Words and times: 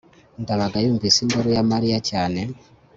ndabaga 0.41 0.77
yumvise 0.85 1.17
induru 1.21 1.49
ya 1.55 1.63
mariya 1.71 1.97
cyane 2.09 2.41